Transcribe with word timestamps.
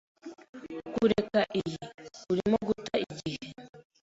Kureka 0.95 1.39
iyi. 1.59 1.77
Urimo 2.31 2.57
guta 2.67 2.95
igihe. 3.11 3.47